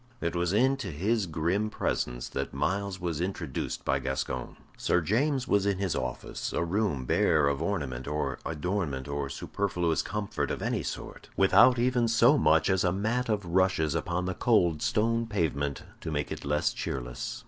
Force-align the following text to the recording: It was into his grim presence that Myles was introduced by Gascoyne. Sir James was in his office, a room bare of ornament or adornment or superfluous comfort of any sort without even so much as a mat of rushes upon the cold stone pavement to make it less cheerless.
It 0.19 0.35
was 0.35 0.51
into 0.51 0.87
his 0.87 1.27
grim 1.27 1.69
presence 1.69 2.27
that 2.29 2.55
Myles 2.55 2.99
was 2.99 3.21
introduced 3.21 3.85
by 3.85 3.99
Gascoyne. 3.99 4.57
Sir 4.75 4.99
James 4.99 5.47
was 5.47 5.67
in 5.67 5.77
his 5.77 5.95
office, 5.95 6.51
a 6.53 6.63
room 6.63 7.05
bare 7.05 7.47
of 7.47 7.61
ornament 7.61 8.07
or 8.07 8.39
adornment 8.43 9.07
or 9.07 9.29
superfluous 9.29 10.01
comfort 10.01 10.49
of 10.49 10.59
any 10.63 10.81
sort 10.81 11.29
without 11.37 11.77
even 11.77 12.07
so 12.07 12.35
much 12.35 12.67
as 12.67 12.83
a 12.83 12.91
mat 12.91 13.29
of 13.29 13.45
rushes 13.45 13.93
upon 13.93 14.25
the 14.25 14.33
cold 14.33 14.81
stone 14.81 15.27
pavement 15.27 15.83
to 15.99 16.09
make 16.09 16.31
it 16.31 16.43
less 16.45 16.73
cheerless. 16.73 17.39